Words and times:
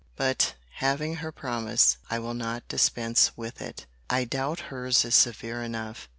But, 0.15 0.55
having 0.77 1.17
her 1.17 1.31
promise, 1.31 1.97
I 2.09 2.17
will 2.17 2.33
not 2.33 2.67
dispense 2.67 3.31
with 3.37 3.61
it. 3.61 3.85
I 4.09 4.23
doubt 4.23 4.59
her's 4.71 5.05
is 5.05 5.13
severe 5.13 5.61
enough. 5.61 6.09